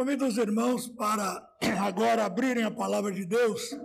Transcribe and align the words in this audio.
Convido 0.00 0.26
os 0.26 0.38
irmãos 0.38 0.88
para 0.88 1.46
agora 1.84 2.24
abrirem 2.24 2.64
a 2.64 2.70
palavra 2.70 3.12
de 3.12 3.26
Deus 3.26 3.76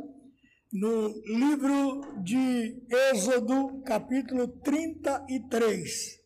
no 0.71 1.09
livro 1.25 1.99
de 2.23 2.81
Êxodo, 3.11 3.81
capítulo 3.81 4.47
33. 4.47 6.21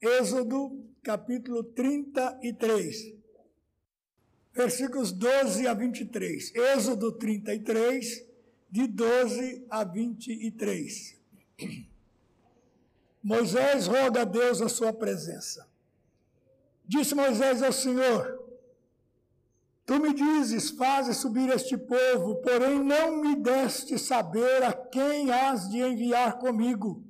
Êxodo, 0.00 0.82
capítulo 1.02 1.62
33, 1.62 3.16
versículos 4.54 5.12
12 5.12 5.66
a 5.66 5.74
23. 5.74 6.54
Êxodo 6.54 7.12
33, 7.12 8.26
de 8.70 8.86
12 8.86 9.66
a 9.68 9.84
23. 9.84 11.20
Moisés 13.22 13.86
roga 13.86 14.22
a 14.22 14.24
Deus 14.24 14.62
a 14.62 14.70
sua 14.70 14.90
presença. 14.90 15.68
Disse 16.86 17.14
Moisés 17.14 17.62
ao 17.62 17.72
Senhor: 17.72 18.39
Tu 19.90 19.98
me 19.98 20.14
dizes, 20.14 20.70
faze 20.70 21.12
subir 21.12 21.48
este 21.48 21.76
povo, 21.76 22.36
porém 22.42 22.78
não 22.78 23.16
me 23.20 23.34
deste 23.34 23.98
saber 23.98 24.62
a 24.62 24.72
quem 24.72 25.32
has 25.32 25.68
de 25.68 25.80
enviar 25.80 26.38
comigo. 26.38 27.02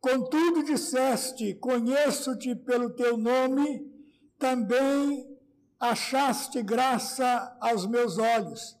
Contudo 0.00 0.64
disseste, 0.64 1.54
conheço-te 1.54 2.56
pelo 2.56 2.90
teu 2.90 3.16
nome, 3.16 3.86
também 4.36 5.28
achaste 5.78 6.60
graça 6.60 7.56
aos 7.60 7.86
meus 7.86 8.18
olhos. 8.18 8.76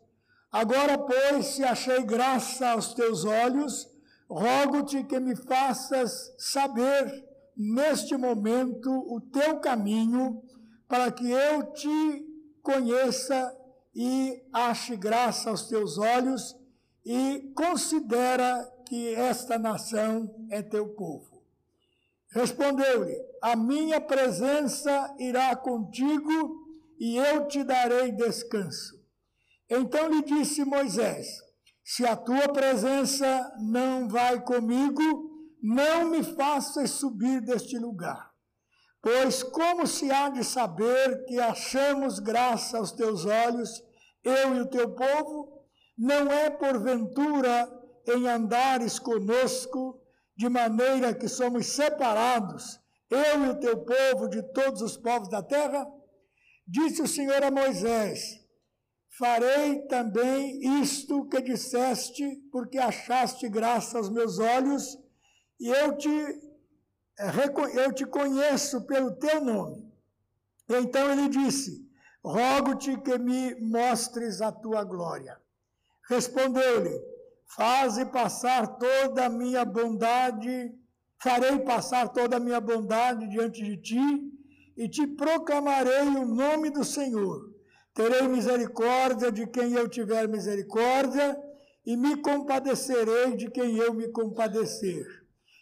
Agora, 0.50 0.98
pois, 0.98 1.46
se 1.46 1.62
achei 1.62 2.02
graça 2.02 2.70
aos 2.70 2.92
teus 2.92 3.24
olhos, 3.24 3.88
rogo-te 4.28 5.04
que 5.04 5.20
me 5.20 5.36
faças 5.36 6.34
saber 6.36 7.24
neste 7.56 8.16
momento 8.16 8.90
o 8.90 9.20
teu 9.20 9.60
caminho, 9.60 10.42
para 10.88 11.12
que 11.12 11.30
eu 11.30 11.72
te 11.72 12.27
conheça 12.68 13.56
e 13.94 14.42
ache 14.52 14.94
graça 14.94 15.48
aos 15.48 15.66
teus 15.68 15.96
olhos 15.96 16.54
e 17.02 17.50
considera 17.56 18.70
que 18.86 19.14
esta 19.14 19.58
nação 19.58 20.46
é 20.50 20.60
teu 20.60 20.88
povo. 20.88 21.42
Respondeu-lhe: 22.30 23.16
A 23.40 23.56
minha 23.56 24.02
presença 24.02 25.14
irá 25.18 25.56
contigo 25.56 26.68
e 27.00 27.16
eu 27.16 27.48
te 27.48 27.64
darei 27.64 28.12
descanso. 28.12 29.02
Então 29.70 30.10
lhe 30.10 30.22
disse 30.22 30.62
Moisés: 30.62 31.26
Se 31.82 32.04
a 32.04 32.14
tua 32.14 32.50
presença 32.50 33.50
não 33.58 34.10
vai 34.10 34.44
comigo, 34.44 35.56
não 35.62 36.10
me 36.10 36.22
faças 36.22 36.90
subir 36.90 37.40
deste 37.40 37.78
lugar. 37.78 38.27
Pois 39.00 39.42
como 39.42 39.86
se 39.86 40.10
há 40.10 40.28
de 40.28 40.44
saber 40.44 41.24
que 41.26 41.38
achamos 41.38 42.18
graça 42.18 42.78
aos 42.78 42.92
teus 42.92 43.24
olhos, 43.24 43.82
eu 44.24 44.56
e 44.56 44.60
o 44.60 44.66
teu 44.66 44.94
povo? 44.94 45.62
Não 45.96 46.30
é 46.30 46.50
porventura 46.50 47.70
em 48.08 48.28
andares 48.28 48.98
conosco, 48.98 50.00
de 50.36 50.48
maneira 50.48 51.14
que 51.14 51.28
somos 51.28 51.66
separados, 51.66 52.78
eu 53.10 53.46
e 53.46 53.48
o 53.50 53.58
teu 53.58 53.84
povo, 53.84 54.28
de 54.28 54.42
todos 54.52 54.82
os 54.82 54.96
povos 54.96 55.28
da 55.28 55.42
terra? 55.42 55.86
Disse 56.66 57.02
o 57.02 57.08
Senhor 57.08 57.42
a 57.42 57.50
Moisés: 57.50 58.20
Farei 59.18 59.80
também 59.86 60.80
isto 60.80 61.26
que 61.28 61.40
disseste, 61.40 62.24
porque 62.52 62.78
achaste 62.78 63.48
graça 63.48 63.98
aos 63.98 64.10
meus 64.10 64.38
olhos, 64.38 64.96
e 65.58 65.68
eu 65.68 65.96
te 65.96 66.47
eu 67.74 67.92
te 67.92 68.06
conheço 68.06 68.82
pelo 68.82 69.12
teu 69.16 69.44
nome. 69.44 69.92
Então 70.68 71.10
ele 71.10 71.28
disse: 71.28 71.88
Rogo-te 72.24 72.96
que 72.98 73.18
me 73.18 73.54
mostres 73.60 74.40
a 74.40 74.52
tua 74.52 74.84
glória. 74.84 75.36
Respondeu-lhe: 76.08 77.00
Faze 77.46 78.04
passar 78.06 78.66
toda 78.78 79.26
a 79.26 79.28
minha 79.30 79.64
bondade, 79.64 80.72
farei 81.18 81.58
passar 81.60 82.08
toda 82.08 82.36
a 82.36 82.40
minha 82.40 82.60
bondade 82.60 83.28
diante 83.28 83.64
de 83.64 83.76
ti, 83.78 84.32
e 84.76 84.88
te 84.88 85.06
proclamarei 85.06 86.08
o 86.08 86.24
nome 86.26 86.70
do 86.70 86.84
Senhor. 86.84 87.52
Terei 87.94 88.28
misericórdia 88.28 89.32
de 89.32 89.46
quem 89.46 89.72
eu 89.72 89.88
tiver 89.88 90.28
misericórdia, 90.28 91.36
e 91.84 91.96
me 91.96 92.16
compadecerei 92.18 93.34
de 93.34 93.50
quem 93.50 93.76
eu 93.76 93.92
me 93.92 94.08
compadecer. 94.08 95.04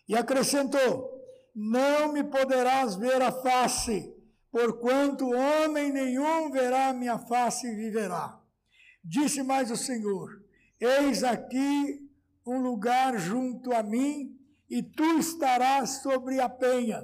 E 0.09 0.15
acrescentou: 0.15 1.16
não 1.56 2.12
me 2.12 2.22
poderás 2.22 2.97
ver 2.97 3.22
a 3.22 3.33
face, 3.33 4.15
porquanto 4.53 5.31
homem 5.31 5.91
nenhum 5.91 6.50
verá 6.50 6.89
a 6.89 6.93
minha 6.93 7.19
face 7.19 7.67
e 7.67 7.75
viverá. 7.75 8.39
Disse 9.03 9.43
mais 9.43 9.71
o 9.71 9.77
Senhor: 9.77 10.28
Eis 10.78 11.25
aqui 11.25 12.06
um 12.47 12.61
lugar 12.61 13.19
junto 13.19 13.72
a 13.72 13.83
mim, 13.83 14.37
e 14.69 14.83
tu 14.83 15.19
estarás 15.19 16.03
sobre 16.03 16.41
a 16.41 16.49
penha. 16.49 17.03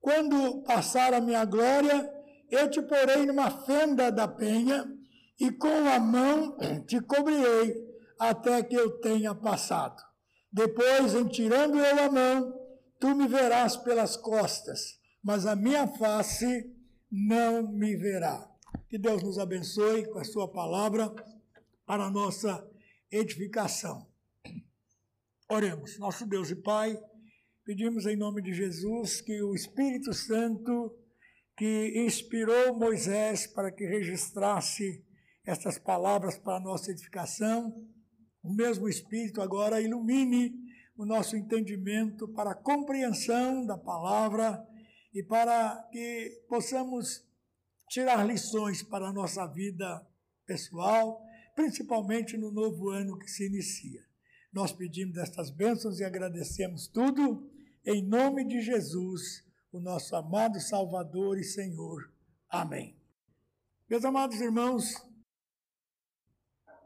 Quando 0.00 0.62
passar 0.62 1.12
a 1.12 1.20
minha 1.20 1.44
glória, 1.44 2.10
eu 2.50 2.70
te 2.70 2.80
porei 2.80 3.26
numa 3.26 3.50
fenda 3.50 4.10
da 4.10 4.26
penha, 4.26 4.90
e 5.38 5.50
com 5.50 5.88
a 5.94 5.98
mão 5.98 6.56
te 6.88 6.98
cobrirei 7.00 7.76
até 8.18 8.62
que 8.62 8.74
eu 8.74 9.00
tenha 9.00 9.34
passado. 9.34 10.02
Depois, 10.50 11.14
em 11.14 11.28
tirando 11.28 11.78
eu 11.78 12.04
a 12.04 12.10
mão, 12.10 12.61
Tu 13.02 13.16
me 13.16 13.26
verás 13.26 13.76
pelas 13.76 14.16
costas, 14.16 14.96
mas 15.24 15.44
a 15.44 15.56
minha 15.56 15.88
face 15.88 16.72
não 17.10 17.72
me 17.72 17.96
verá. 17.96 18.48
Que 18.88 18.96
Deus 18.96 19.24
nos 19.24 19.40
abençoe 19.40 20.08
com 20.08 20.20
a 20.20 20.24
Sua 20.24 20.46
palavra 20.46 21.12
para 21.84 22.04
a 22.04 22.10
nossa 22.12 22.64
edificação. 23.10 24.06
Oremos, 25.50 25.98
nosso 25.98 26.24
Deus 26.28 26.52
e 26.52 26.54
Pai, 26.54 26.96
pedimos 27.64 28.06
em 28.06 28.14
nome 28.14 28.40
de 28.40 28.54
Jesus 28.54 29.20
que 29.20 29.42
o 29.42 29.52
Espírito 29.52 30.14
Santo 30.14 30.96
que 31.56 32.04
inspirou 32.06 32.78
Moisés 32.78 33.48
para 33.48 33.72
que 33.72 33.84
registrasse 33.84 35.04
estas 35.44 35.76
palavras 35.76 36.38
para 36.38 36.58
a 36.58 36.60
nossa 36.60 36.92
edificação, 36.92 37.84
o 38.44 38.54
mesmo 38.54 38.88
Espírito 38.88 39.42
agora 39.42 39.80
ilumine 39.80 40.61
o 40.96 41.04
nosso 41.06 41.36
entendimento, 41.36 42.28
para 42.28 42.52
a 42.52 42.54
compreensão 42.54 43.64
da 43.66 43.78
palavra 43.78 44.66
e 45.12 45.22
para 45.22 45.88
que 45.90 46.44
possamos 46.48 47.24
tirar 47.88 48.26
lições 48.26 48.82
para 48.82 49.08
a 49.08 49.12
nossa 49.12 49.46
vida 49.46 50.06
pessoal, 50.46 51.22
principalmente 51.54 52.36
no 52.36 52.50
novo 52.50 52.90
ano 52.90 53.18
que 53.18 53.28
se 53.28 53.46
inicia. 53.46 54.02
Nós 54.52 54.72
pedimos 54.72 55.16
estas 55.16 55.50
bênçãos 55.50 55.98
e 55.98 56.04
agradecemos 56.04 56.86
tudo 56.86 57.50
em 57.84 58.06
nome 58.06 58.46
de 58.46 58.60
Jesus, 58.60 59.44
o 59.72 59.80
nosso 59.80 60.14
amado 60.14 60.60
Salvador 60.60 61.38
e 61.38 61.44
Senhor. 61.44 62.12
Amém. 62.48 62.96
Meus 63.88 64.04
amados 64.04 64.40
irmãos, 64.40 64.94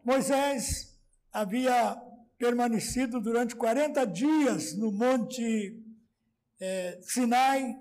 Moisés 0.05 0.97
havia 1.33 2.00
permanecido 2.39 3.21
durante 3.21 3.57
40 3.57 4.05
dias 4.07 4.77
no 4.77 4.93
Monte 4.93 5.83
é, 6.61 6.99
Sinai, 7.03 7.77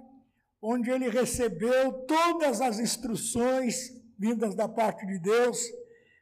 onde 0.61 0.89
ele 0.89 1.09
recebeu 1.09 1.93
todas 2.05 2.61
as 2.61 2.79
instruções 2.79 3.91
vindas 4.17 4.55
da 4.55 4.67
parte 4.67 5.05
de 5.05 5.19
Deus 5.19 5.59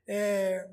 é, 0.08 0.68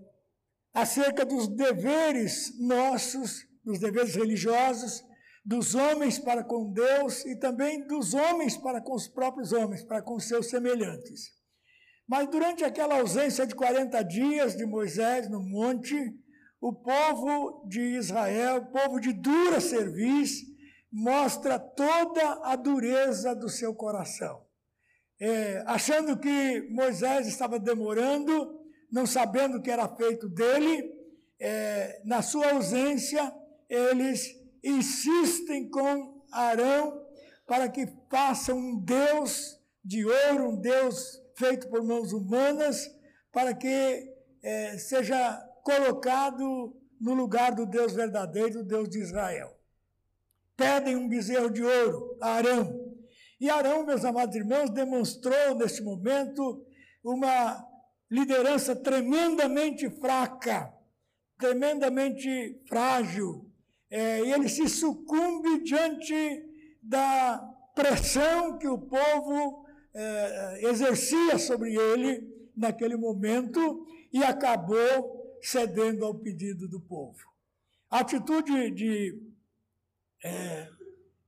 acerca 0.73 1.25
dos 1.25 1.49
deveres 1.49 2.59
nossos, 2.59 3.47
dos 3.65 3.79
deveres 3.79 4.15
religiosos, 4.15 5.05
dos 5.45 5.75
homens 5.75 6.19
para 6.19 6.45
com 6.45 6.73
Deus 6.73 7.25
e 7.25 7.37
também 7.37 7.87
dos 7.87 8.15
homens 8.15 8.57
para 8.57 8.81
com 8.81 8.95
os 8.95 9.09
próprios 9.09 9.53
homens, 9.53 9.83
para 9.83 10.03
com 10.03 10.19
seus 10.19 10.49
semelhantes. 10.49 11.33
Mas 12.07 12.29
durante 12.29 12.65
aquela 12.65 12.97
ausência 12.99 13.47
de 13.47 13.55
40 13.55 14.03
dias 14.03 14.57
de 14.57 14.67
Moisés 14.67 15.31
no 15.31 15.41
monte, 15.41 16.13
o 16.61 16.73
povo 16.73 17.67
de 17.67 17.81
Israel, 17.81 18.59
o 18.59 18.67
povo 18.67 19.01
de 19.01 19.13
dura 19.13 19.61
serviço, 19.61 20.45
mostra 20.93 21.59
toda 21.59 22.41
a 22.43 22.55
dureza 22.57 23.35
do 23.35 23.49
seu 23.49 23.75
coração. 23.75 24.45
É, 25.19 25.63
achando 25.67 26.19
que 26.19 26.69
Moisés 26.71 27.27
estava 27.27 27.59
demorando, 27.59 28.61
não 28.91 29.07
sabendo 29.07 29.59
o 29.59 29.63
que 29.63 29.71
era 29.71 29.89
feito 29.89 30.29
dele, 30.29 30.93
é, 31.39 32.03
na 32.05 32.21
sua 32.23 32.53
ausência, 32.53 33.33
eles 33.69 34.37
insistem 34.63 35.71
com 35.71 36.23
Arão 36.31 37.07
para 37.47 37.69
que 37.69 37.89
faça 38.11 38.55
um 38.55 38.79
Deus 38.79 39.59
de 39.85 40.05
ouro, 40.05 40.51
um 40.51 40.61
Deus 40.61 41.21
feito 41.37 41.69
por 41.69 41.83
mãos 41.83 42.13
humanas, 42.13 42.87
para 43.33 43.55
que 43.55 44.15
é, 44.43 44.77
seja 44.79 45.50
colocado 45.63 46.77
no 47.01 47.15
lugar 47.15 47.55
do 47.55 47.67
Deus 47.67 47.93
verdadeiro, 47.93 48.61
o 48.61 48.65
Deus 48.65 48.89
de 48.89 48.99
Israel. 48.99 49.57
Pedem 50.57 50.97
um 50.97 51.09
bezerro 51.09 51.51
de 51.51 51.63
ouro 51.63 52.17
a 52.21 52.35
Arão. 52.35 52.95
E 53.41 53.49
Arão, 53.49 53.87
meus 53.87 54.05
amados 54.05 54.37
irmãos, 54.37 54.71
demonstrou 54.71 55.55
neste 55.55 55.83
momento 55.83 56.65
uma 57.03 57.67
liderança 58.11 58.77
tremendamente 58.77 59.89
fraca, 59.89 60.73
tremendamente 61.39 62.61
frágil, 62.69 63.51
é, 63.91 64.21
ele 64.21 64.49
se 64.49 64.69
sucumbe 64.69 65.65
diante 65.65 66.45
da 66.81 67.39
pressão 67.75 68.57
que 68.57 68.69
o 68.69 68.79
povo 68.79 69.67
é, 69.93 70.69
exercia 70.69 71.39
sobre 71.39 71.75
ele 71.75 72.25
naquele 72.57 72.97
momento 72.97 73.85
e 74.13 74.23
acabou 74.23 75.20
cedendo 75.43 76.05
ao 76.05 76.15
pedido 76.15 76.69
do 76.69 76.81
povo. 76.81 77.19
A 77.91 78.01
atitude 78.01 78.71
de, 78.71 79.21
é, 80.25 80.69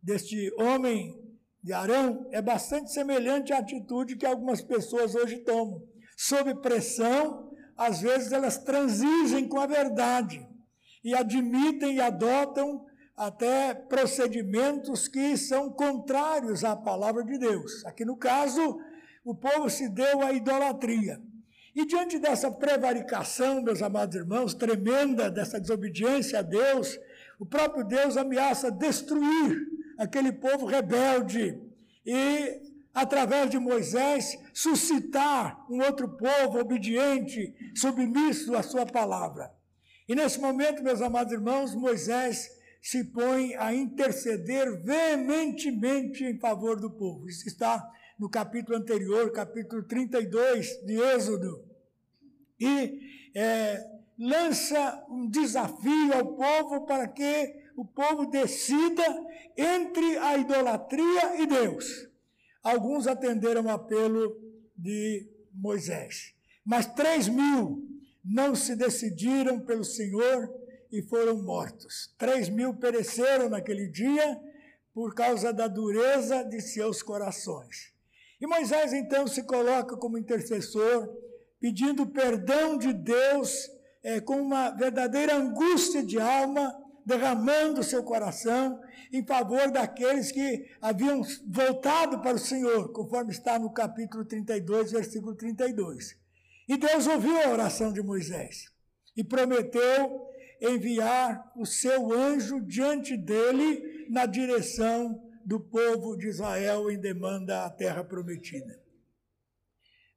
deste 0.03 0.53
homem 0.59 1.21
de 1.63 1.73
Arão 1.73 2.29
é 2.31 2.43
bastante 2.43 2.93
semelhante 2.93 3.53
à 3.53 3.59
atitude 3.59 4.17
que 4.17 4.27
algumas 4.27 4.61
pessoas 4.61 5.15
hoje 5.15 5.39
tomam. 5.39 5.83
Sob 6.17 6.55
pressão, 6.61 7.53
às 7.77 8.01
vezes 8.01 8.33
elas 8.33 8.59
transigem 8.59 9.49
com 9.49 9.59
a 9.59 9.67
verdade 9.67 10.47
e 11.05 11.15
admitem 11.15 11.97
e 11.97 12.01
adotam 12.01 12.85
até 13.17 13.75
procedimentos 13.75 15.07
que 15.09 15.37
são 15.37 15.71
contrários 15.71 16.65
à 16.65 16.77
palavra 16.77 17.25
de 17.25 17.39
Deus. 17.39 17.85
Aqui 17.85 18.05
no 18.05 18.17
caso, 18.17 18.81
o 19.25 19.35
povo 19.35 19.69
se 19.69 19.89
deu 19.89 20.23
à 20.23 20.33
idolatria. 20.33 21.21
E 21.75 21.87
diante 21.87 22.19
dessa 22.19 22.51
prevaricação, 22.51 23.63
meus 23.63 23.81
amados 23.81 24.15
irmãos, 24.15 24.53
tremenda 24.53 25.31
dessa 25.31 25.59
desobediência 25.59 26.41
a 26.41 26.43
Deus, 26.43 26.99
o 27.39 27.47
próprio 27.47 27.83
Deus 27.83 28.17
ameaça 28.17 28.71
destruir 28.71 29.67
aquele 29.97 30.33
povo 30.33 30.67
rebelde 30.67 31.59
e, 32.05 32.61
através 32.93 33.49
de 33.51 33.59
Moisés, 33.59 34.39
suscitar 34.53 35.65
um 35.71 35.81
outro 35.83 36.09
povo 36.09 36.59
obediente, 36.59 37.55
submisso 37.75 38.55
à 38.55 38.63
sua 38.63 38.85
palavra. 38.85 39.51
E 40.07 40.15
nesse 40.15 40.39
momento, 40.39 40.83
meus 40.83 41.01
amados 41.01 41.33
irmãos, 41.33 41.75
Moisés 41.75 42.51
se 42.83 43.05
põe 43.05 43.55
a 43.55 43.73
interceder 43.73 44.83
veementemente 44.83 46.25
em 46.25 46.37
favor 46.41 46.81
do 46.81 46.91
povo. 46.91 47.29
Isso 47.29 47.47
está 47.47 47.89
no 48.19 48.29
capítulo 48.29 48.77
anterior, 48.77 49.31
capítulo 49.31 49.85
32 49.85 50.85
de 50.85 51.01
Êxodo. 51.01 51.65
E 52.59 53.01
é, 53.37 53.81
lança 54.19 55.07
um 55.09 55.29
desafio 55.29 56.13
ao 56.13 56.35
povo 56.35 56.85
para 56.85 57.07
que 57.07 57.55
o 57.77 57.85
povo 57.85 58.27
decida 58.27 59.05
entre 59.57 60.19
a 60.19 60.37
idolatria 60.37 61.41
e 61.41 61.47
Deus. 61.47 62.09
Alguns 62.65 63.07
atenderam 63.07 63.67
o 63.67 63.71
apelo 63.71 64.37
de 64.77 65.29
Moisés, 65.55 66.35
mas 66.65 66.87
três 66.87 67.29
mil 67.29 67.89
não 68.25 68.55
se 68.57 68.75
decidiram 68.75 69.61
pelo 69.61 69.85
Senhor 69.85 70.62
e 70.93 71.01
foram 71.01 71.43
mortos. 71.43 72.15
Três 72.19 72.51
mil 72.51 72.75
pereceram 72.75 73.49
naquele 73.49 73.89
dia 73.89 74.39
por 74.93 75.15
causa 75.15 75.53
da 75.53 75.67
dureza 75.67 76.45
de 76.45 76.61
seus 76.61 77.03
corações. 77.03 77.93
E 78.39 78.47
Moisés 78.47 78.93
então 78.93 79.27
se 79.27 79.43
coloca 79.45 79.97
como 79.97 80.19
intercessor, 80.19 81.09
pedindo 81.59 82.07
perdão 82.07 82.77
de 82.77 82.93
Deus, 82.93 83.71
é, 84.03 84.21
com 84.21 84.43
uma 84.43 84.71
verdadeira 84.71 85.35
angústia 85.37 86.03
de 86.03 86.19
alma, 86.19 86.77
derramando 87.07 87.83
seu 87.83 88.03
coração 88.03 88.81
em 89.13 89.25
favor 89.25 89.71
daqueles 89.71 90.31
que 90.31 90.69
haviam 90.81 91.23
voltado 91.47 92.21
para 92.21 92.37
o 92.37 92.39
Senhor, 92.39 92.93
conforme 92.93 93.33
está 93.33 93.59
no 93.59 93.73
capítulo 93.73 94.25
32, 94.25 94.93
versículo 94.93 95.35
32. 95.35 96.17
E 96.69 96.77
Deus 96.77 97.07
ouviu 97.07 97.37
a 97.43 97.51
oração 97.51 97.93
de 97.93 98.03
Moisés 98.03 98.73
e 99.17 99.23
prometeu 99.23 100.32
enviar 100.63 101.53
o 101.57 101.67
seu 101.67 102.13
anjo 102.13 102.61
diante 102.61 103.17
dele 103.17 104.07
na 104.09 104.27
direção 104.27 105.21
do 105.45 105.59
povo 105.59 106.17
de 106.17 106.29
Israel 106.29 106.91
em 106.91 106.99
demanda 106.99 107.65
à 107.65 107.71
terra 107.71 108.05
prometida. 108.05 108.81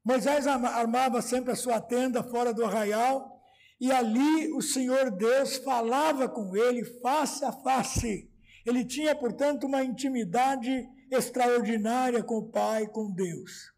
Moisés 0.04 0.46
armava 0.46 1.20
sempre 1.20 1.52
a 1.52 1.56
sua 1.56 1.80
tenda 1.80 2.22
fora 2.22 2.54
do 2.54 2.64
arraial 2.64 3.42
e 3.80 3.90
ali 3.90 4.52
o 4.52 4.62
Senhor 4.62 5.10
Deus 5.10 5.56
falava 5.56 6.28
com 6.28 6.56
ele 6.56 6.84
face 6.84 7.44
a 7.44 7.52
face. 7.52 8.30
Ele 8.64 8.84
tinha, 8.84 9.16
portanto, 9.16 9.64
uma 9.66 9.82
intimidade 9.82 10.88
extraordinária 11.10 12.22
com 12.22 12.36
o 12.36 12.50
Pai, 12.50 12.86
com 12.86 13.12
Deus. 13.12 13.72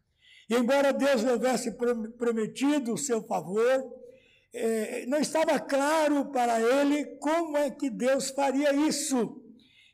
E 0.49 0.55
embora 0.55 0.93
Deus 0.93 1.21
lhe 1.21 1.31
houvesse 1.31 1.75
prometido 2.17 2.93
o 2.93 2.97
seu 2.97 3.21
favor, 3.23 3.98
é, 4.53 5.05
não 5.05 5.19
estava 5.19 5.59
claro 5.59 6.25
para 6.31 6.59
ele 6.59 7.05
como 7.17 7.57
é 7.57 7.69
que 7.69 7.89
Deus 7.89 8.29
faria 8.31 8.73
isso. 8.73 9.43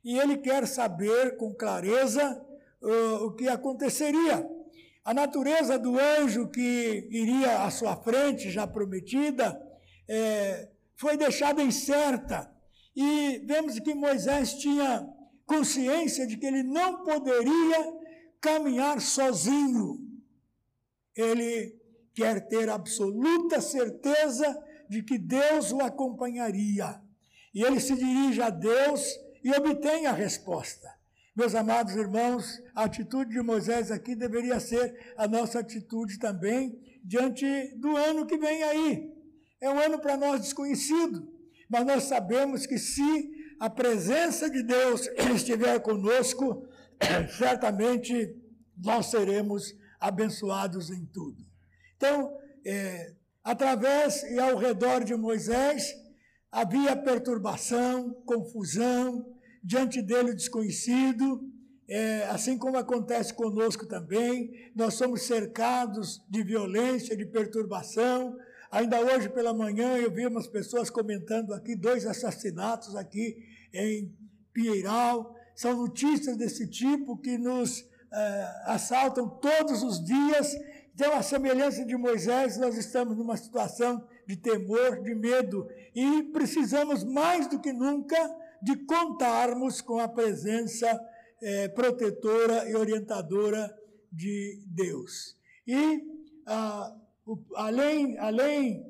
E 0.04 0.18
ele 0.18 0.38
quer 0.38 0.68
saber 0.68 1.36
com 1.38 1.54
clareza 1.54 2.42
uh, 2.82 3.26
o 3.26 3.36
que 3.36 3.48
aconteceria. 3.48 4.48
A 5.04 5.14
natureza 5.14 5.78
do 5.78 6.00
anjo 6.00 6.48
que 6.50 7.08
iria 7.12 7.64
à 7.64 7.72
sua 7.72 7.96
frente, 7.96 8.52
já 8.52 8.66
prometida, 8.66 9.60
é, 10.08 10.70
foi 10.96 11.18
deixada 11.18 11.62
incerta. 11.62 12.52
E 12.96 13.40
vemos 13.46 13.80
que 13.80 13.94
Moisés 13.94 14.54
tinha 14.54 15.08
consciência 15.46 16.26
de 16.26 16.38
que 16.38 16.46
ele 16.46 16.64
não 16.64 17.04
poderia 17.04 17.94
caminhar 18.40 19.02
sozinho. 19.02 20.00
Ele 21.16 21.80
quer 22.16 22.48
ter 22.48 22.70
absoluta 22.70 23.60
certeza 23.60 24.58
de 24.90 25.04
que 25.04 25.18
Deus 25.18 25.72
o 25.72 25.82
acompanharia. 25.82 27.00
E 27.54 27.62
ele 27.62 27.80
se 27.80 27.96
dirige 27.96 28.42
a 28.42 28.50
Deus 28.50 29.20
e 29.44 29.52
obtém 29.52 30.08
a 30.08 30.14
resposta. 30.14 30.90
Meus 31.36 31.54
amados 31.54 31.94
irmãos, 31.96 32.62
a 32.74 32.86
atitude 32.86 33.32
de 33.32 33.42
Moisés 33.42 33.92
aqui 33.92 34.16
deveria 34.16 34.60
ser 34.60 35.14
a 35.18 35.28
nossa 35.28 35.60
atitude 35.60 36.18
também 36.18 36.80
diante 37.04 37.46
do 37.76 37.96
ano 37.98 38.26
que 38.26 38.38
vem 38.38 38.64
aí. 38.64 39.14
É 39.60 39.70
um 39.70 39.78
ano 39.78 40.00
para 40.00 40.16
nós 40.16 40.40
desconhecido, 40.42 41.28
mas 41.70 41.86
nós 41.86 42.04
sabemos 42.04 42.66
que 42.66 42.78
se 42.78 43.30
a 43.60 43.70
presença 43.70 44.50
de 44.50 44.64
Deus 44.64 45.08
estiver 45.36 45.80
conosco, 45.82 46.66
certamente 47.38 48.34
nós 48.78 49.08
seremos 49.08 49.76
abençoados 50.00 50.90
em 50.90 51.06
tudo. 51.06 51.55
Então, 51.98 52.38
é, 52.66 53.14
através 53.44 54.24
e 54.24 54.40
ao 54.40 54.58
redor 54.58 55.04
de 55.04 55.16
Moisés, 55.16 55.94
havia 56.52 56.96
perturbação, 56.96 58.12
confusão, 58.26 59.26
diante 59.64 60.02
dele 60.02 60.32
o 60.32 60.36
desconhecido, 60.36 61.52
é, 61.88 62.24
assim 62.26 62.58
como 62.58 62.78
acontece 62.78 63.34
conosco 63.34 63.86
também, 63.86 64.72
nós 64.76 64.96
somos 64.96 65.24
cercados 65.24 66.24
de 66.30 66.44
violência, 66.44 67.16
de 67.16 67.26
perturbação. 67.26 68.38
Ainda 68.72 69.00
hoje 69.00 69.30
pela 69.30 69.54
manhã 69.54 69.98
eu 69.98 70.12
vi 70.12 70.26
umas 70.26 70.48
pessoas 70.48 70.90
comentando 70.90 71.54
aqui 71.54 71.76
dois 71.76 72.06
assassinatos 72.06 72.96
aqui 72.96 73.38
em 73.74 74.12
Pinheiral. 74.52 75.36
São 75.56 75.76
notícias 75.78 76.36
desse 76.38 76.68
tipo 76.68 77.18
que 77.18 77.38
nos 77.38 77.86
é, 78.12 78.52
assaltam 78.66 79.30
todos 79.30 79.84
os 79.84 80.04
dias 80.04 80.56
então, 80.96 81.12
a 81.12 81.22
semelhança 81.22 81.84
de 81.84 81.98
Moisés, 81.98 82.58
nós 82.58 82.78
estamos 82.78 83.18
numa 83.18 83.36
situação 83.36 84.08
de 84.26 84.38
temor, 84.38 85.04
de 85.04 85.14
medo, 85.14 85.68
e 85.94 86.24
precisamos 86.32 87.04
mais 87.04 87.48
do 87.48 87.60
que 87.60 87.74
nunca 87.74 88.16
de 88.62 88.78
contarmos 88.86 89.82
com 89.82 90.00
a 90.00 90.08
presença 90.08 90.88
é, 91.42 91.68
protetora 91.68 92.70
e 92.70 92.76
orientadora 92.76 93.78
de 94.10 94.64
Deus. 94.68 95.36
E, 95.68 96.02
ah, 96.48 96.96
o, 97.26 97.40
além, 97.56 98.18
além 98.18 98.90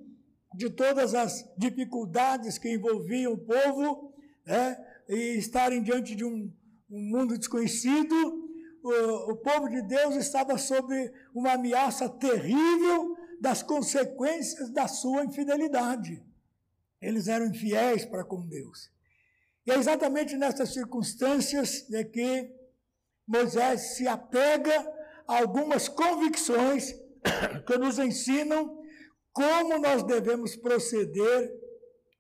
de 0.54 0.70
todas 0.70 1.16
as 1.16 1.44
dificuldades 1.58 2.60
que 2.60 2.72
envolviam 2.72 3.34
o 3.34 3.38
povo, 3.40 4.14
né, 4.46 4.78
e 5.10 5.40
estarem 5.40 5.82
diante 5.82 6.16
de 6.16 6.24
um, 6.24 6.54
um 6.88 7.02
mundo 7.02 7.36
desconhecido, 7.36 8.45
o, 8.86 9.32
o 9.32 9.36
povo 9.38 9.68
de 9.68 9.82
Deus 9.82 10.16
estava 10.16 10.58
sob 10.58 11.12
uma 11.34 11.54
ameaça 11.54 12.08
terrível 12.08 13.18
das 13.42 13.64
consequências 13.64 14.70
da 14.70 14.88
sua 14.88 15.26
infidelidade. 15.26 16.24
Eles 17.02 17.28
eram 17.28 17.48
infiéis 17.48 18.06
para 18.06 18.24
com 18.24 18.48
Deus. 18.48 18.92
E 19.66 19.72
é 19.72 19.76
exatamente 19.76 20.38
nessas 20.38 20.72
circunstâncias 20.74 21.92
é 21.92 22.04
que 22.04 22.54
Moisés 23.28 23.96
se 23.96 24.08
apega 24.08 24.80
a 25.28 25.40
algumas 25.40 25.90
convicções 25.90 26.94
que 27.66 27.78
nos 27.78 27.98
ensinam 27.98 28.80
como 29.34 29.80
nós 29.80 30.04
devemos 30.04 30.56
proceder 30.56 31.52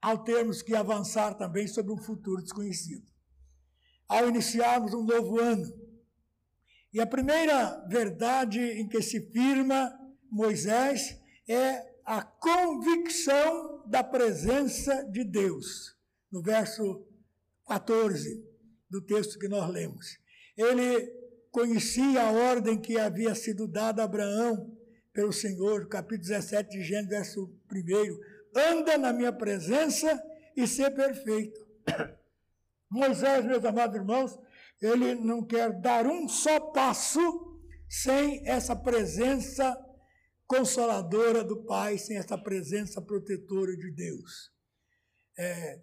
ao 0.02 0.24
termos 0.24 0.64
que 0.64 0.76
avançar 0.76 1.36
também 1.36 1.68
sobre 1.68 1.94
um 1.94 1.98
futuro 1.98 2.42
desconhecido. 2.42 3.06
Ao 4.08 4.28
iniciarmos 4.28 4.94
um 4.94 5.04
novo 5.04 5.40
ano, 5.40 5.85
e 6.96 7.02
a 7.02 7.06
primeira 7.06 7.86
verdade 7.90 8.58
em 8.58 8.88
que 8.88 9.02
se 9.02 9.20
firma 9.30 9.94
Moisés 10.32 11.22
é 11.46 11.86
a 12.06 12.22
convicção 12.22 13.84
da 13.86 14.02
presença 14.02 15.04
de 15.12 15.25
Deus, 15.25 15.94
no 16.32 16.42
verso 16.42 17.06
14 17.68 18.42
do 18.90 19.02
texto 19.02 19.38
que 19.38 19.50
nós 19.50 19.70
lemos. 19.70 20.18
Ele 20.56 21.06
conhecia 21.52 22.22
a 22.22 22.32
ordem 22.32 22.80
que 22.80 22.98
havia 22.98 23.36
sido 23.36 23.68
dada 23.68 24.02
a 24.02 24.06
Abraão 24.06 24.74
pelo 25.12 25.34
Senhor, 25.34 25.90
capítulo 25.90 26.30
17 26.30 26.78
de 26.78 26.82
Gênesis, 26.82 27.10
verso 27.10 27.54
1. 27.74 28.58
Anda 28.72 28.98
na 28.98 29.12
minha 29.12 29.34
presença 29.34 30.18
e 30.56 30.66
ser 30.66 30.92
perfeito. 30.92 31.60
Moisés, 32.90 33.44
meus 33.44 33.66
amados 33.66 33.98
irmãos, 33.98 34.40
ele 34.82 35.15
não 35.15 35.44
quer 35.44 35.72
dar 35.79 36.05
um 36.05 36.27
só 36.27 36.60
passo 36.60 37.60
sem 37.89 38.48
essa 38.48 38.75
presença 38.75 39.75
consoladora 40.48 41.44
do 41.44 41.63
Pai, 41.65 41.98
sem 41.98 42.17
essa 42.17 42.38
presença 42.38 43.01
protetora 43.01 43.75
de 43.75 43.91
Deus. 43.91 44.51
É, 45.38 45.82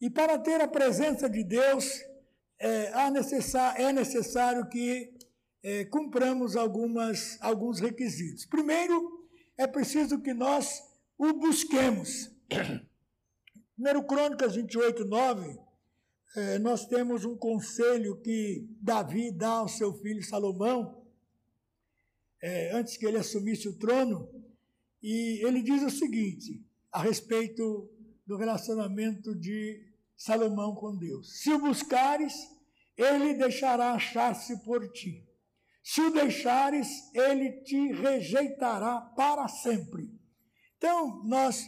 e 0.00 0.08
para 0.10 0.38
ter 0.38 0.60
a 0.60 0.68
presença 0.68 1.28
de 1.28 1.44
Deus, 1.44 2.00
é, 2.58 3.10
necessário, 3.10 3.82
é 3.82 3.92
necessário 3.92 4.68
que 4.68 5.12
é, 5.62 5.84
cumpramos 5.86 6.56
algumas, 6.56 7.36
alguns 7.40 7.80
requisitos. 7.80 8.46
Primeiro, 8.46 9.28
é 9.56 9.66
preciso 9.66 10.20
que 10.20 10.32
nós 10.32 10.82
o 11.18 11.32
busquemos. 11.34 12.30
Primeiro 13.74 14.04
Crônicas 14.04 14.54
28, 14.54 15.04
9, 15.04 15.58
é, 16.36 16.58
nós 16.58 16.86
temos 16.86 17.24
um 17.24 17.36
conselho 17.36 18.20
que 18.20 18.68
Davi 18.80 19.30
dá 19.30 19.50
ao 19.50 19.68
seu 19.68 19.92
filho 19.94 20.22
Salomão, 20.22 21.02
é, 22.40 22.72
antes 22.76 22.96
que 22.96 23.06
ele 23.06 23.18
assumisse 23.18 23.68
o 23.68 23.78
trono, 23.78 24.28
e 25.02 25.44
ele 25.46 25.62
diz 25.62 25.82
o 25.82 25.90
seguinte, 25.90 26.64
a 26.92 27.02
respeito 27.02 27.90
do 28.26 28.36
relacionamento 28.36 29.34
de 29.34 29.86
Salomão 30.16 30.74
com 30.74 30.96
Deus. 30.96 31.40
Se 31.40 31.50
o 31.50 31.58
buscares, 31.58 32.34
ele 32.96 33.34
deixará 33.34 33.92
achar-se 33.92 34.62
por 34.64 34.90
ti. 34.92 35.24
Se 35.82 36.00
o 36.02 36.10
deixares, 36.10 36.88
ele 37.14 37.62
te 37.62 37.92
rejeitará 37.92 39.00
para 39.16 39.48
sempre. 39.48 40.10
Então, 40.76 41.22
nós 41.24 41.66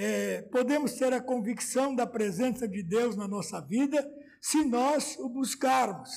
é, 0.00 0.42
podemos 0.42 0.92
ter 0.92 1.12
a 1.12 1.20
convicção 1.20 1.92
da 1.92 2.06
presença 2.06 2.68
de 2.68 2.84
Deus 2.84 3.16
na 3.16 3.26
nossa 3.26 3.60
vida 3.60 4.08
se 4.40 4.64
nós 4.64 5.18
o 5.18 5.28
buscarmos, 5.28 6.08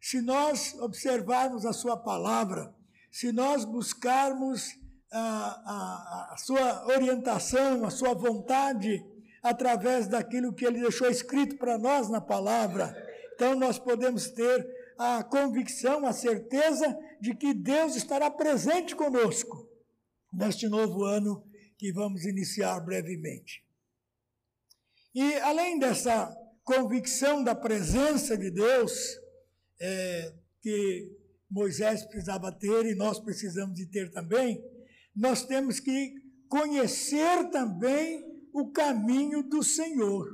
se 0.00 0.20
nós 0.20 0.76
observarmos 0.78 1.66
a 1.66 1.72
Sua 1.72 1.96
palavra, 1.96 2.72
se 3.10 3.32
nós 3.32 3.64
buscarmos 3.64 4.78
a, 5.10 5.18
a, 5.18 6.28
a 6.32 6.36
Sua 6.36 6.86
orientação, 6.86 7.84
a 7.84 7.90
Sua 7.90 8.14
vontade 8.14 9.04
através 9.42 10.06
daquilo 10.06 10.54
que 10.54 10.64
ele 10.64 10.80
deixou 10.80 11.10
escrito 11.10 11.56
para 11.56 11.76
nós 11.76 12.08
na 12.08 12.20
palavra. 12.20 12.94
Então 13.34 13.56
nós 13.56 13.80
podemos 13.80 14.28
ter 14.28 14.64
a 14.96 15.24
convicção, 15.24 16.06
a 16.06 16.12
certeza 16.12 16.96
de 17.20 17.34
que 17.34 17.52
Deus 17.52 17.96
estará 17.96 18.30
presente 18.30 18.94
conosco 18.94 19.68
neste 20.32 20.68
novo 20.68 21.02
ano 21.02 21.44
que 21.78 21.92
vamos 21.92 22.24
iniciar 22.24 22.80
brevemente. 22.80 23.64
E 25.14 25.34
além 25.40 25.78
dessa 25.78 26.34
convicção 26.64 27.44
da 27.44 27.54
presença 27.54 28.36
de 28.36 28.50
Deus, 28.50 28.92
é, 29.80 30.34
que 30.60 31.12
Moisés 31.50 32.04
precisava 32.04 32.50
ter 32.50 32.86
e 32.86 32.94
nós 32.94 33.20
precisamos 33.20 33.76
de 33.76 33.86
ter 33.86 34.10
também, 34.10 34.64
nós 35.14 35.44
temos 35.44 35.78
que 35.78 36.14
conhecer 36.48 37.50
também 37.50 38.24
o 38.52 38.72
caminho 38.72 39.42
do 39.42 39.62
Senhor. 39.62 40.26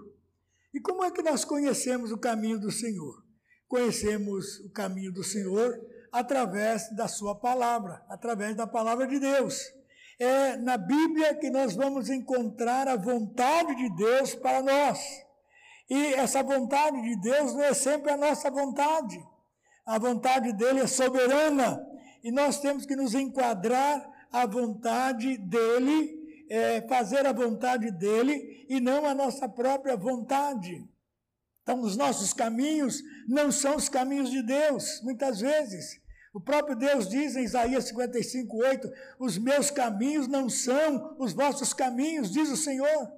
E 0.72 0.80
como 0.80 1.04
é 1.04 1.10
que 1.10 1.22
nós 1.22 1.44
conhecemos 1.44 2.12
o 2.12 2.18
caminho 2.18 2.58
do 2.58 2.70
Senhor? 2.70 3.24
Conhecemos 3.66 4.60
o 4.60 4.70
caminho 4.70 5.12
do 5.12 5.24
Senhor 5.24 5.78
através 6.12 6.94
da 6.94 7.08
Sua 7.08 7.34
palavra, 7.38 8.04
através 8.08 8.56
da 8.56 8.66
palavra 8.66 9.06
de 9.06 9.18
Deus. 9.18 9.60
É 10.20 10.56
na 10.58 10.76
Bíblia 10.76 11.34
que 11.34 11.48
nós 11.48 11.74
vamos 11.74 12.10
encontrar 12.10 12.86
a 12.86 12.94
vontade 12.94 13.74
de 13.74 13.96
Deus 13.96 14.34
para 14.34 14.62
nós. 14.62 15.00
E 15.88 16.14
essa 16.14 16.42
vontade 16.42 17.00
de 17.00 17.16
Deus 17.22 17.54
não 17.54 17.62
é 17.62 17.72
sempre 17.72 18.12
a 18.12 18.18
nossa 18.18 18.50
vontade. 18.50 19.18
A 19.86 19.98
vontade 19.98 20.52
dele 20.52 20.80
é 20.80 20.86
soberana 20.86 21.82
e 22.22 22.30
nós 22.30 22.60
temos 22.60 22.84
que 22.84 22.94
nos 22.94 23.14
enquadrar 23.14 24.28
à 24.30 24.44
vontade 24.44 25.38
dele 25.38 26.20
é, 26.50 26.82
fazer 26.88 27.24
a 27.24 27.32
vontade 27.32 27.90
dele 27.92 28.66
e 28.68 28.80
não 28.80 29.06
a 29.06 29.14
nossa 29.14 29.48
própria 29.48 29.96
vontade. 29.96 30.84
Então, 31.62 31.80
os 31.80 31.96
nossos 31.96 32.32
caminhos 32.32 33.00
não 33.28 33.52
são 33.52 33.76
os 33.76 33.88
caminhos 33.88 34.30
de 34.30 34.42
Deus, 34.42 35.00
muitas 35.02 35.40
vezes. 35.40 36.00
O 36.32 36.40
próprio 36.40 36.76
Deus 36.76 37.08
diz 37.08 37.34
em 37.34 37.44
Isaías 37.44 37.84
55, 37.84 38.56
8: 38.56 38.90
Os 39.18 39.36
meus 39.36 39.70
caminhos 39.70 40.28
não 40.28 40.48
são 40.48 41.16
os 41.18 41.32
vossos 41.32 41.72
caminhos, 41.72 42.30
diz 42.30 42.48
o 42.50 42.56
Senhor. 42.56 43.12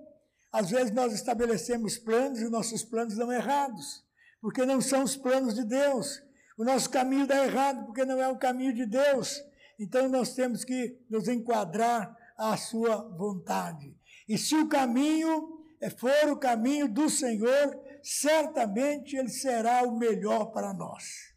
Às 0.51 0.71
vezes 0.71 0.93
nós 0.93 1.13
estabelecemos 1.13 1.99
planos 1.99 2.41
e 2.41 2.45
os 2.45 2.51
nossos 2.51 2.83
planos 2.83 3.17
dão 3.17 3.33
errados, 3.33 4.05
porque 4.41 4.65
não 4.65 4.81
são 4.81 5.03
os 5.03 5.17
planos 5.17 5.55
de 5.55 5.65
Deus. 5.65 6.23
O 6.57 6.65
nosso 6.65 6.89
caminho 6.91 7.27
dá 7.27 7.45
errado, 7.45 7.87
porque 7.87 8.05
não 8.05 8.21
é 8.21 8.29
o 8.29 8.39
caminho 8.39 8.75
de 8.75 8.87
Deus. 8.87 9.43
Então 9.79 10.09
nós 10.09 10.35
temos 10.35 10.65
que 10.65 10.99
nos 11.09 11.29
enquadrar 11.29 12.17
a 12.37 12.57
sua 12.57 12.97
vontade. 13.17 13.97
E 14.29 14.39
se 14.39 14.55
o 14.55 14.69
caminho 14.69 15.61
for 15.99 16.31
o 16.31 16.37
caminho 16.37 16.89
do 16.89 17.11
Senhor, 17.11 17.79
certamente 18.03 19.17
ele 19.17 19.29
será 19.29 19.83
o 19.83 19.99
melhor 19.99 20.47
para 20.47 20.73
nós. 20.73 21.32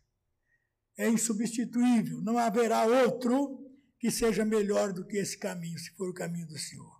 É 0.97 1.09
insubstituível, 1.09 2.21
não 2.21 2.37
haverá 2.37 2.85
outro 2.85 3.61
que 3.99 4.09
seja 4.09 4.45
melhor 4.45 4.93
do 4.93 5.05
que 5.05 5.17
esse 5.17 5.37
caminho, 5.37 5.77
se 5.77 5.91
for 5.95 6.09
o 6.09 6.13
caminho 6.13 6.47
do 6.47 6.57
Senhor. 6.57 6.95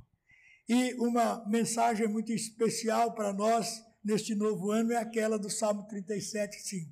E 0.68 0.94
uma 0.96 1.48
mensagem 1.48 2.08
muito 2.08 2.32
especial 2.34 3.14
para 3.14 3.32
nós 3.32 3.82
neste 4.04 4.36
novo 4.36 4.72
ano 4.72 4.92
é 4.92 4.98
aquela 4.98 5.38
do 5.38 5.50
Salmo 5.50 5.88
37, 5.88 6.60
5. 6.60 6.92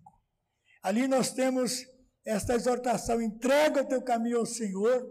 Ali 0.82 1.08
nós 1.08 1.32
temos 1.32 1.86
esta 2.26 2.56
exortação: 2.56 3.22
entrega 3.22 3.82
o 3.82 3.88
teu 3.88 4.02
caminho 4.02 4.38
ao 4.38 4.46
Senhor 4.46 5.04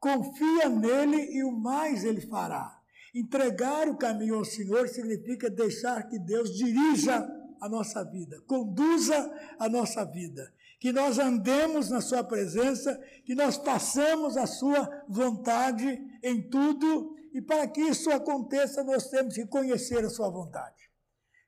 Confia 0.00 0.68
nele 0.68 1.36
e 1.36 1.42
o 1.42 1.50
mais 1.50 2.04
ele 2.04 2.20
fará. 2.20 2.76
Entregar 3.14 3.88
o 3.88 3.96
caminho 3.96 4.36
ao 4.36 4.44
Senhor 4.44 4.88
significa 4.88 5.50
deixar 5.50 6.08
que 6.08 6.18
Deus 6.18 6.54
dirija 6.54 7.28
a 7.60 7.68
nossa 7.68 8.04
vida, 8.04 8.40
conduza 8.46 9.30
a 9.58 9.68
nossa 9.68 10.04
vida, 10.04 10.52
que 10.80 10.92
nós 10.92 11.18
andemos 11.18 11.90
na 11.90 12.00
Sua 12.00 12.22
presença, 12.22 12.98
que 13.24 13.34
nós 13.34 13.56
façamos 13.56 14.36
a 14.36 14.46
Sua 14.46 15.04
vontade 15.08 16.00
em 16.22 16.42
tudo, 16.48 17.16
e 17.32 17.42
para 17.42 17.66
que 17.68 17.80
isso 17.80 18.10
aconteça, 18.10 18.82
nós 18.84 19.08
temos 19.08 19.34
que 19.34 19.46
conhecer 19.46 20.04
a 20.04 20.10
Sua 20.10 20.30
vontade. 20.30 20.88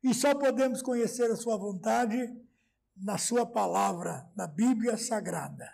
E 0.03 0.15
só 0.15 0.35
podemos 0.35 0.83
conhecer 0.83 1.31
a 1.31 1.37
Sua 1.37 1.57
vontade 1.57 2.35
na 2.97 3.19
Sua 3.19 3.47
palavra, 3.47 4.29
na 4.37 4.47
Bíblia 4.47 4.97
Sagrada. 4.97 5.69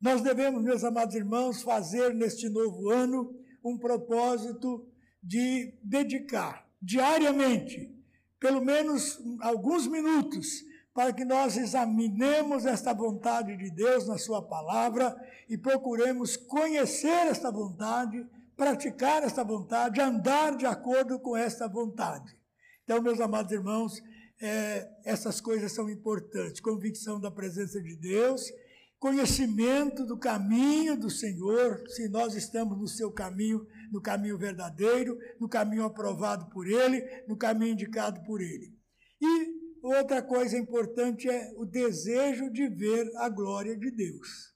Nós 0.00 0.20
devemos, 0.22 0.62
meus 0.62 0.84
amados 0.84 1.14
irmãos, 1.14 1.62
fazer 1.62 2.14
neste 2.14 2.48
novo 2.48 2.90
ano 2.90 3.34
um 3.64 3.76
propósito 3.76 4.86
de 5.22 5.74
dedicar 5.82 6.66
diariamente, 6.80 7.92
pelo 8.40 8.64
menos 8.64 9.18
alguns 9.40 9.86
minutos, 9.86 10.64
para 10.94 11.12
que 11.12 11.24
nós 11.24 11.56
examinemos 11.56 12.66
esta 12.66 12.92
vontade 12.92 13.56
de 13.56 13.70
Deus 13.70 14.06
na 14.06 14.18
Sua 14.18 14.42
palavra 14.42 15.16
e 15.48 15.56
procuremos 15.56 16.36
conhecer 16.36 17.26
esta 17.28 17.50
vontade, 17.50 18.26
praticar 18.56 19.22
esta 19.22 19.44
vontade, 19.44 20.00
andar 20.00 20.56
de 20.56 20.66
acordo 20.66 21.20
com 21.20 21.36
esta 21.36 21.68
vontade. 21.68 22.36
Então, 22.82 23.00
meus 23.00 23.20
amados 23.20 23.52
irmãos, 23.52 24.02
é, 24.40 24.88
essas 25.04 25.40
coisas 25.40 25.72
são 25.72 25.88
importantes: 25.88 26.60
convicção 26.60 27.20
da 27.20 27.30
presença 27.30 27.80
de 27.80 27.94
Deus 27.96 28.50
conhecimento 28.98 30.04
do 30.04 30.18
caminho 30.18 30.98
do 30.98 31.08
Senhor, 31.08 31.82
se 31.88 32.08
nós 32.08 32.34
estamos 32.34 32.76
no 32.78 32.88
seu 32.88 33.12
caminho, 33.12 33.64
no 33.92 34.02
caminho 34.02 34.36
verdadeiro, 34.36 35.16
no 35.40 35.48
caminho 35.48 35.84
aprovado 35.84 36.48
por 36.50 36.66
Ele, 36.66 37.02
no 37.28 37.36
caminho 37.36 37.72
indicado 37.72 38.22
por 38.24 38.40
Ele. 38.40 38.76
E 39.20 39.58
outra 39.82 40.20
coisa 40.22 40.58
importante 40.58 41.28
é 41.28 41.52
o 41.56 41.64
desejo 41.64 42.50
de 42.50 42.68
ver 42.68 43.10
a 43.16 43.28
glória 43.28 43.76
de 43.76 43.90
Deus. 43.90 44.52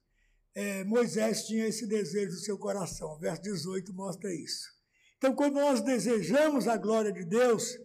É, 0.55 0.85
Moisés 0.85 1.47
tinha 1.47 1.67
esse 1.67 1.87
desejo 1.87 2.33
no 2.33 2.41
seu 2.41 2.59
coração, 2.59 3.19
verso 3.19 3.43
18 3.43 3.95
mostra 3.95 4.33
isso. 4.35 4.71
Então, 5.17 5.35
quando 5.35 5.55
nós 5.55 5.81
desejamos 5.81 6.67
a 6.67 6.77
glória 6.77 7.13
de 7.13 7.25
Deus, 7.25 7.79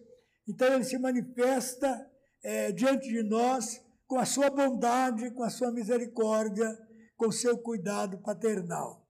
então 0.46 0.74
ele 0.74 0.84
se 0.84 0.98
manifesta 0.98 2.04
é, 2.42 2.72
diante 2.72 3.08
de 3.08 3.22
nós 3.22 3.80
com 4.08 4.18
a 4.18 4.24
sua 4.24 4.48
bondade, 4.48 5.30
com 5.32 5.42
a 5.44 5.50
sua 5.50 5.70
misericórdia, 5.70 6.66
com 7.14 7.28
o 7.28 7.32
seu 7.32 7.58
cuidado 7.58 8.18
paternal. 8.22 9.06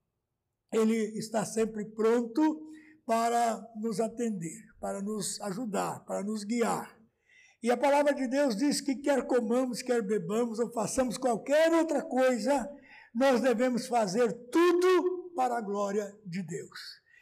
ele 0.73 0.97
está 1.19 1.45
sempre 1.47 1.85
pronto 1.87 2.69
para 3.07 3.65
nos 3.77 4.01
atender, 4.01 4.61
para 4.81 5.01
nos 5.01 5.41
ajudar, 5.41 6.05
para 6.05 6.23
nos 6.23 6.45
guiar. 6.45 6.99
E 7.63 7.71
a 7.71 7.77
palavra 7.77 8.13
de 8.13 8.29
Deus 8.29 8.57
diz 8.57 8.81
que 8.81 8.97
quer 8.97 9.27
comamos, 9.27 9.83
quer 9.83 10.03
bebamos 10.03 10.59
ou 10.59 10.71
façamos 10.73 11.17
qualquer 11.17 11.73
outra 11.73 12.03
coisa, 12.03 12.69
nós 13.15 13.41
devemos 13.41 13.87
fazer 13.87 14.31
tudo 14.51 15.33
para 15.35 15.57
a 15.57 15.61
glória 15.61 16.13
de 16.27 16.43
Deus. 16.43 16.79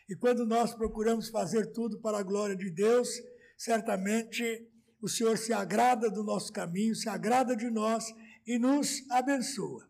E 0.08 0.16
quando 0.16 0.46
nós 0.46 0.74
procuramos 0.74 1.28
fazer 1.28 1.72
tudo 1.72 2.00
para 2.00 2.18
a 2.18 2.22
glória 2.22 2.56
de 2.56 2.70
Deus, 2.70 3.08
certamente 3.56 4.66
o 5.00 5.08
Senhor 5.08 5.36
se 5.36 5.52
agrada 5.52 6.10
do 6.10 6.24
nosso 6.24 6.52
caminho, 6.52 6.94
se 6.94 7.08
agrada 7.08 7.56
de 7.56 7.70
nós 7.70 8.14
e 8.46 8.58
nos 8.58 9.08
abençoa. 9.10 9.88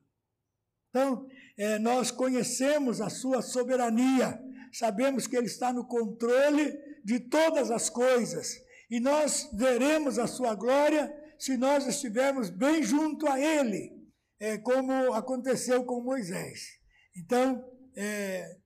Então, 0.91 1.27
é, 1.57 1.79
nós 1.79 2.11
conhecemos 2.11 3.01
a 3.01 3.09
sua 3.09 3.43
soberania, 3.43 4.41
sabemos 4.73 5.27
que 5.27 5.37
Ele 5.37 5.47
está 5.47 5.73
no 5.73 5.87
controle 5.87 6.77
de 7.05 7.21
todas 7.21 7.71
as 7.71 7.89
coisas 7.89 8.57
e 8.91 8.99
nós 9.01 9.49
veremos 9.53 10.19
a 10.19 10.27
sua 10.27 10.55
glória 10.55 11.13
se 11.39 11.57
nós 11.57 11.87
estivermos 11.87 12.49
bem 12.51 12.83
junto 12.83 13.29
a 13.29 13.39
Ele, 13.39 13.93
é, 14.41 14.59
como 14.59 15.13
aconteceu 15.13 15.85
com 15.85 16.03
Moisés. 16.03 16.79
Então, 17.17 17.65
é, 17.97 18.57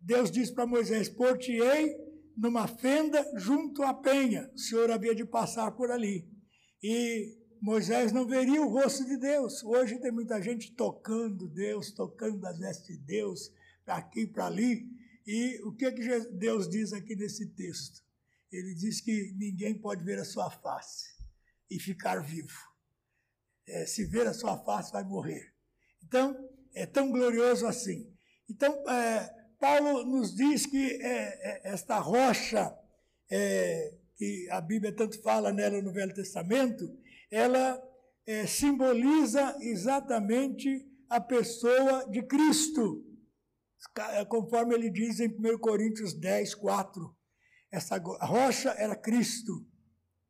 Deus 0.00 0.30
disse 0.30 0.54
para 0.54 0.66
Moisés: 0.66 1.08
Por-te-ei 1.08 2.09
numa 2.40 2.66
fenda 2.66 3.22
junto 3.36 3.82
à 3.82 3.92
penha. 3.92 4.50
O 4.54 4.58
Senhor 4.58 4.90
havia 4.90 5.14
de 5.14 5.26
passar 5.26 5.70
por 5.72 5.90
ali. 5.90 6.26
E 6.82 7.36
Moisés 7.60 8.12
não 8.12 8.26
veria 8.26 8.62
o 8.62 8.68
rosto 8.68 9.04
de 9.04 9.18
Deus. 9.18 9.62
Hoje 9.62 10.00
tem 10.00 10.10
muita 10.10 10.40
gente 10.40 10.74
tocando 10.74 11.46
Deus, 11.46 11.92
tocando 11.92 12.46
as 12.46 12.58
vestes 12.58 12.96
de 12.96 13.04
Deus, 13.04 13.52
para 13.84 13.96
aqui 13.96 14.26
para 14.26 14.46
ali. 14.46 14.88
E 15.26 15.60
o 15.64 15.72
que, 15.76 15.92
que 15.92 16.20
Deus 16.30 16.66
diz 16.66 16.94
aqui 16.94 17.14
nesse 17.14 17.46
texto? 17.50 18.00
Ele 18.50 18.74
diz 18.74 19.02
que 19.02 19.34
ninguém 19.36 19.78
pode 19.78 20.02
ver 20.02 20.18
a 20.18 20.24
sua 20.24 20.50
face 20.50 21.10
e 21.70 21.78
ficar 21.78 22.22
vivo. 22.22 22.58
É, 23.68 23.84
se 23.84 24.06
ver 24.06 24.26
a 24.26 24.32
sua 24.32 24.56
face, 24.64 24.90
vai 24.92 25.04
morrer. 25.04 25.52
Então, 26.02 26.34
é 26.74 26.86
tão 26.86 27.12
glorioso 27.12 27.66
assim. 27.66 28.10
Então, 28.48 28.72
é, 28.88 29.39
Paulo 29.60 30.04
nos 30.04 30.34
diz 30.34 30.64
que 30.64 30.92
é, 31.02 31.68
é 31.68 31.72
esta 31.72 31.98
rocha, 31.98 32.74
é, 33.30 33.94
que 34.16 34.48
a 34.50 34.60
Bíblia 34.60 34.90
tanto 34.96 35.20
fala 35.22 35.52
nela 35.52 35.82
no 35.82 35.92
Velho 35.92 36.14
Testamento, 36.14 36.90
ela 37.30 37.80
é, 38.26 38.46
simboliza 38.46 39.54
exatamente 39.60 40.86
a 41.10 41.20
pessoa 41.20 42.08
de 42.08 42.22
Cristo, 42.22 43.04
conforme 44.28 44.74
ele 44.74 44.90
diz 44.90 45.20
em 45.20 45.28
1 45.28 45.58
Coríntios 45.58 46.14
10, 46.14 46.54
4. 46.54 47.16
Essa 47.70 47.98
rocha 47.98 48.70
era 48.70 48.96
Cristo, 48.96 49.66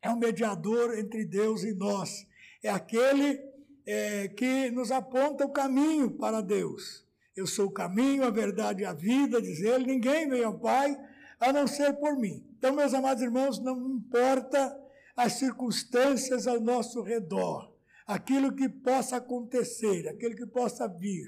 é 0.03 0.11
um 0.11 0.19
mediador 0.19 0.99
entre 0.99 1.25
Deus 1.25 1.63
e 1.63 1.73
nós, 1.73 2.27
é 2.63 2.69
aquele 2.69 3.41
é, 3.87 4.29
que 4.29 4.71
nos 4.71 4.91
aponta 4.91 5.45
o 5.47 5.53
caminho 5.53 6.11
para 6.19 6.41
Deus. 6.41 7.10
Eu 7.41 7.47
sou 7.47 7.69
o 7.69 7.73
caminho, 7.73 8.25
a 8.25 8.31
verdade 8.31 8.83
e 8.83 8.85
a 8.85 8.93
vida, 8.93 9.41
diz 9.41 9.61
ele, 9.63 9.87
ninguém 9.87 10.29
vem 10.29 10.45
ao 10.45 10.61
Pai 10.61 10.95
a 11.41 11.51
não 11.51 11.67
ser 11.67 11.95
por 11.95 12.19
mim. 12.19 12.47
Então, 12.59 12.75
meus 12.75 12.93
amados 12.93 13.23
irmãos, 13.23 13.59
não 13.59 13.97
importa 13.97 14.77
as 15.17 15.33
circunstâncias 15.35 16.47
ao 16.47 16.61
nosso 16.61 17.01
redor, 17.01 17.75
aquilo 18.07 18.55
que 18.55 18.69
possa 18.69 19.17
acontecer, 19.17 20.07
aquilo 20.07 20.37
que 20.37 20.45
possa 20.45 20.87
vir. 20.87 21.25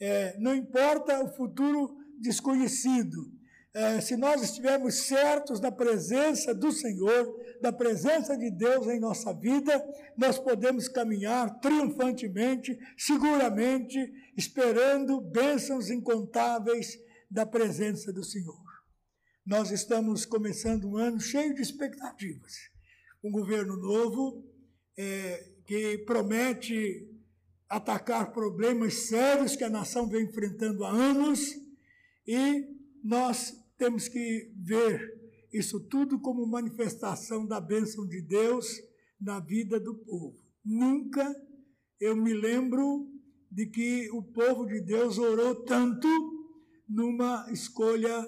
É, 0.00 0.34
não 0.38 0.54
importa 0.54 1.22
o 1.22 1.28
futuro 1.28 1.94
desconhecido, 2.18 3.30
é, 3.72 4.00
se 4.00 4.16
nós 4.16 4.42
estivermos 4.42 5.06
certos 5.06 5.60
da 5.60 5.70
presença 5.70 6.52
do 6.52 6.72
Senhor, 6.72 7.36
da 7.60 7.72
presença 7.72 8.36
de 8.36 8.50
Deus 8.50 8.88
em 8.88 8.98
nossa 8.98 9.32
vida, 9.32 9.80
nós 10.16 10.38
podemos 10.38 10.88
caminhar 10.88 11.60
triunfantemente, 11.60 12.76
seguramente, 12.98 13.98
esperando 14.36 15.20
bênçãos 15.20 15.88
incontáveis 15.88 16.98
da 17.30 17.46
presença 17.46 18.12
do 18.12 18.24
Senhor. 18.24 18.60
Nós 19.46 19.70
estamos 19.70 20.26
começando 20.26 20.88
um 20.88 20.96
ano 20.96 21.20
cheio 21.20 21.54
de 21.54 21.62
expectativas. 21.62 22.52
Um 23.22 23.30
governo 23.30 23.76
novo 23.76 24.44
é, 24.98 25.48
que 25.64 25.98
promete 25.98 27.08
atacar 27.68 28.32
problemas 28.32 28.94
sérios 29.06 29.54
que 29.54 29.62
a 29.62 29.70
nação 29.70 30.08
vem 30.08 30.24
enfrentando 30.24 30.84
há 30.84 30.90
anos 30.90 31.54
e 32.26 32.66
nós 33.02 33.59
temos 33.80 34.08
que 34.08 34.52
ver 34.54 35.18
isso 35.50 35.80
tudo 35.80 36.20
como 36.20 36.46
manifestação 36.46 37.46
da 37.46 37.58
bênção 37.58 38.06
de 38.06 38.20
Deus 38.20 38.78
na 39.18 39.40
vida 39.40 39.80
do 39.80 39.94
povo. 39.94 40.36
Nunca 40.62 41.34
eu 41.98 42.14
me 42.14 42.34
lembro 42.34 43.10
de 43.50 43.64
que 43.66 44.10
o 44.10 44.22
povo 44.22 44.66
de 44.66 44.82
Deus 44.82 45.16
orou 45.16 45.64
tanto 45.64 46.06
numa 46.86 47.50
escolha 47.50 48.22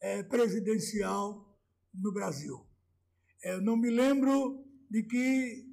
é, 0.00 0.22
presidencial 0.22 1.58
no 1.92 2.12
Brasil. 2.12 2.64
Eu 3.42 3.60
não 3.60 3.76
me 3.76 3.90
lembro 3.90 4.64
de 4.88 5.02
que 5.02 5.66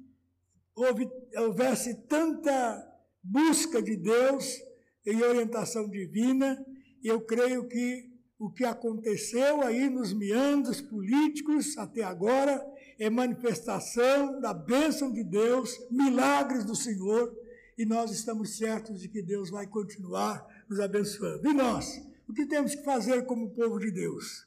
houve, 0.74 1.08
houvesse 1.36 1.94
tanta 2.08 2.84
busca 3.22 3.80
de 3.80 3.96
Deus 3.96 4.58
e 5.06 5.22
orientação 5.22 5.88
divina, 5.88 6.66
e 7.00 7.06
eu 7.06 7.20
creio 7.20 7.68
que 7.68 8.13
o 8.44 8.50
que 8.50 8.64
aconteceu 8.64 9.62
aí 9.62 9.88
nos 9.88 10.12
meandros 10.12 10.78
políticos 10.78 11.78
até 11.78 12.02
agora 12.02 12.62
é 12.98 13.08
manifestação 13.08 14.38
da 14.38 14.52
bênção 14.52 15.10
de 15.10 15.24
Deus, 15.24 15.74
milagres 15.90 16.62
do 16.62 16.76
Senhor, 16.76 17.34
e 17.78 17.86
nós 17.86 18.10
estamos 18.10 18.58
certos 18.58 19.00
de 19.00 19.08
que 19.08 19.22
Deus 19.22 19.48
vai 19.48 19.66
continuar 19.66 20.46
nos 20.68 20.78
abençoando. 20.78 21.48
E 21.48 21.54
nós, 21.54 22.06
o 22.28 22.34
que 22.34 22.44
temos 22.44 22.74
que 22.74 22.84
fazer 22.84 23.24
como 23.24 23.54
povo 23.54 23.78
de 23.78 23.90
Deus? 23.90 24.46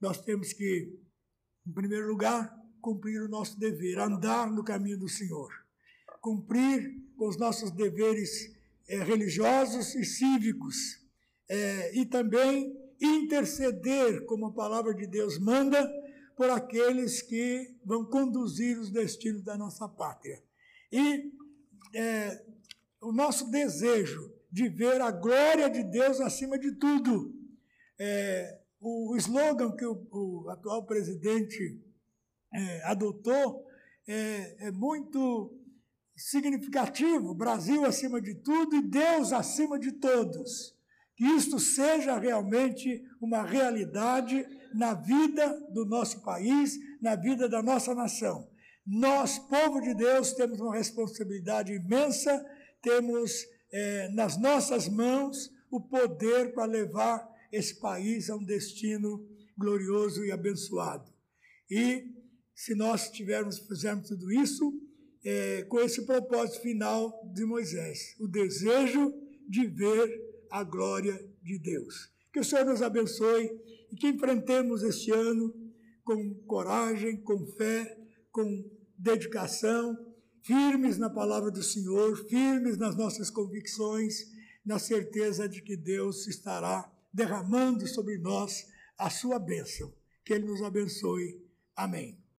Nós 0.00 0.18
temos 0.18 0.54
que, 0.54 0.98
em 1.66 1.72
primeiro 1.72 2.08
lugar, 2.08 2.50
cumprir 2.80 3.20
o 3.20 3.28
nosso 3.28 3.60
dever, 3.60 3.98
andar 3.98 4.50
no 4.50 4.64
caminho 4.64 4.98
do 4.98 5.08
Senhor, 5.08 5.52
cumprir 6.22 6.98
com 7.18 7.28
os 7.28 7.36
nossos 7.36 7.70
deveres 7.70 8.56
é, 8.88 9.02
religiosos 9.02 9.94
e 9.94 10.02
cívicos, 10.02 10.98
é, 11.46 11.94
e 11.94 12.06
também 12.06 12.81
interceder, 13.02 14.24
como 14.26 14.46
a 14.46 14.52
palavra 14.52 14.94
de 14.94 15.06
Deus 15.06 15.38
manda, 15.38 15.90
por 16.36 16.48
aqueles 16.50 17.20
que 17.20 17.76
vão 17.84 18.04
conduzir 18.04 18.78
os 18.78 18.90
destinos 18.90 19.42
da 19.42 19.56
nossa 19.56 19.88
pátria. 19.88 20.42
E 20.90 21.32
é, 21.94 22.44
o 23.00 23.12
nosso 23.12 23.50
desejo 23.50 24.32
de 24.50 24.68
ver 24.68 25.00
a 25.00 25.10
glória 25.10 25.68
de 25.68 25.82
Deus 25.82 26.20
acima 26.20 26.58
de 26.58 26.72
tudo. 26.72 27.34
É, 27.98 28.60
o, 28.80 29.16
slogan 29.16 29.74
que 29.76 29.84
o, 29.84 30.06
o 30.10 30.50
atual 30.50 30.84
presidente 30.84 31.80
é, 32.52 32.82
adotou 32.84 33.66
é, 34.06 34.68
é 34.68 34.70
muito 34.70 35.58
significativo: 36.16 37.34
Brasil 37.34 37.84
acima 37.84 38.20
de 38.20 38.34
tudo 38.36 38.76
e 38.76 38.82
Deus 38.82 39.32
acima 39.32 39.78
de 39.78 39.92
todos 39.92 40.76
que 41.16 41.24
isto 41.24 41.58
seja 41.58 42.18
realmente 42.18 43.02
uma 43.20 43.42
realidade 43.42 44.46
na 44.74 44.94
vida 44.94 45.48
do 45.70 45.84
nosso 45.84 46.22
país, 46.22 46.78
na 47.00 47.14
vida 47.14 47.48
da 47.48 47.62
nossa 47.62 47.94
nação. 47.94 48.48
Nós, 48.86 49.38
povo 49.38 49.80
de 49.80 49.94
Deus, 49.94 50.32
temos 50.32 50.60
uma 50.60 50.74
responsabilidade 50.74 51.72
imensa, 51.72 52.44
temos 52.80 53.46
é, 53.70 54.08
nas 54.08 54.36
nossas 54.36 54.88
mãos 54.88 55.50
o 55.70 55.80
poder 55.80 56.52
para 56.52 56.64
levar 56.64 57.30
esse 57.52 57.78
país 57.80 58.28
a 58.28 58.36
um 58.36 58.44
destino 58.44 59.26
glorioso 59.56 60.24
e 60.24 60.32
abençoado. 60.32 61.12
E 61.70 62.04
se 62.54 62.74
nós 62.74 63.10
tivermos, 63.10 63.58
fizermos 63.58 64.08
tudo 64.08 64.32
isso, 64.32 64.72
é, 65.24 65.62
com 65.62 65.80
esse 65.80 66.04
propósito 66.04 66.60
final 66.60 67.30
de 67.32 67.44
Moisés, 67.44 68.16
o 68.18 68.26
desejo 68.26 69.14
de 69.48 69.66
ver 69.66 70.31
a 70.52 70.62
glória 70.62 71.18
de 71.42 71.58
Deus. 71.58 72.12
Que 72.30 72.40
o 72.40 72.44
Senhor 72.44 72.66
nos 72.66 72.82
abençoe 72.82 73.50
e 73.90 73.96
que 73.96 74.08
enfrentemos 74.08 74.82
este 74.82 75.10
ano 75.10 75.52
com 76.04 76.34
coragem, 76.46 77.16
com 77.22 77.46
fé, 77.56 77.98
com 78.30 78.70
dedicação, 78.98 79.96
firmes 80.42 80.98
na 80.98 81.08
palavra 81.08 81.50
do 81.50 81.62
Senhor, 81.62 82.16
firmes 82.28 82.76
nas 82.76 82.94
nossas 82.96 83.30
convicções, 83.30 84.30
na 84.64 84.78
certeza 84.78 85.48
de 85.48 85.62
que 85.62 85.76
Deus 85.76 86.26
estará 86.26 86.90
derramando 87.12 87.86
sobre 87.86 88.18
nós 88.18 88.66
a 88.98 89.08
sua 89.08 89.38
bênção. 89.38 89.92
Que 90.24 90.34
Ele 90.34 90.46
nos 90.46 90.62
abençoe. 90.62 91.42
Amém. 91.74 92.21